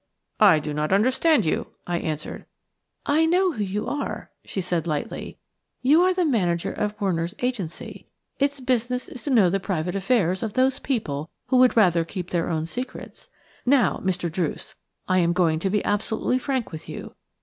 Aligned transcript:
"I 0.39 0.57
do 0.57 0.73
not 0.73 0.91
understand 0.91 1.45
you," 1.45 1.67
I 1.85 1.99
answered. 1.99 2.47
"I 3.05 3.27
know 3.27 3.51
who 3.51 3.63
you 3.63 3.85
are," 3.87 4.31
she 4.43 4.59
said, 4.59 4.87
lightly. 4.87 5.37
"You 5.83 6.01
are 6.01 6.11
the 6.11 6.25
manager 6.25 6.71
of 6.73 6.99
Werner's 6.99 7.35
Agency; 7.43 8.07
its 8.39 8.59
business 8.59 9.07
is 9.07 9.21
to 9.21 9.29
know 9.29 9.51
the 9.51 9.59
private 9.59 9.93
affairs 9.93 10.41
of 10.41 10.53
those 10.53 10.79
people 10.79 11.29
who 11.49 11.57
would 11.57 11.77
rather 11.77 12.03
keep 12.03 12.31
their 12.31 12.49
own 12.49 12.65
secrets. 12.65 13.29
Now, 13.63 14.01
Mr. 14.03 14.31
Druce, 14.31 14.73
I 15.07 15.19
am 15.19 15.33
going 15.33 15.59
to 15.59 15.69
be 15.69 15.85
absolutely 15.85 16.39
frank 16.39 16.71
with 16.71 16.89
you. 16.89 17.13